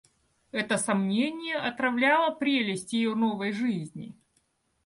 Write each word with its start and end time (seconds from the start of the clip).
Это 0.51 0.79
сомнение 0.79 1.57
отравляло 1.57 2.33
прелесть 2.33 2.91
ее 2.91 3.13
новой 3.13 3.51
жизни. 3.51 4.15